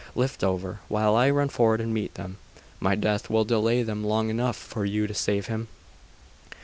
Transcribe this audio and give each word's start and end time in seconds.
Lift 0.15 0.43
over, 0.43 0.79
while 0.87 1.15
I 1.15 1.29
run 1.29 1.49
forward 1.49 1.79
and 1.79 1.93
meet 1.93 2.15
them. 2.15 2.37
My 2.79 2.95
death 2.95 3.29
will 3.29 3.45
delay 3.45 3.83
them 3.83 4.03
long 4.03 4.29
enough 4.31 4.57
for 4.57 4.83
you 4.83 5.05
to 5.05 5.13
save 5.13 5.45
him! 5.45 5.67